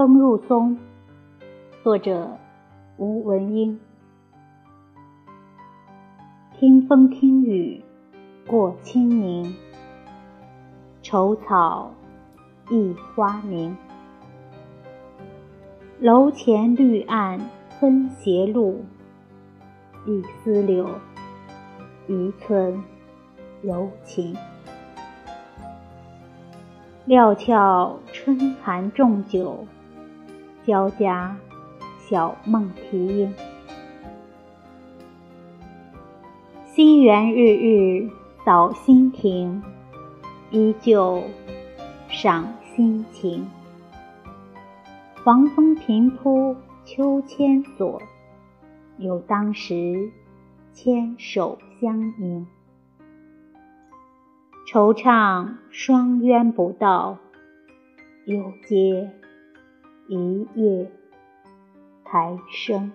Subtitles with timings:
[0.00, 0.78] 风入松
[1.84, 2.38] 作者
[2.96, 3.78] 吴文英。
[6.58, 7.84] 听风听雨
[8.46, 9.54] 过清明
[11.02, 11.92] 愁草
[12.70, 13.76] 忆花明。
[16.00, 17.38] 楼前绿岸
[17.80, 18.84] 分斜路，
[20.06, 20.86] 一丝柳，
[22.06, 22.84] 一寸
[23.62, 24.36] 柔情。
[27.06, 29.66] 料峭春寒重酒，
[30.66, 31.34] 交加
[31.98, 33.34] 小梦啼莺。
[36.66, 38.10] 心园日日
[38.44, 39.62] 扫新亭，
[40.50, 41.22] 依旧
[42.10, 43.48] 赏心情。
[45.24, 46.54] 黄风平铺
[46.92, 48.02] 秋千索，
[48.98, 50.10] 有当时
[50.72, 52.48] 牵手相迎。
[54.66, 57.18] 惆怅双鸳不到，
[58.24, 59.08] 又接
[60.08, 60.90] 一夜
[62.02, 62.90] 台声。